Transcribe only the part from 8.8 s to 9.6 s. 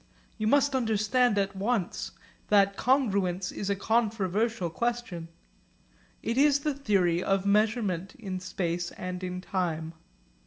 and in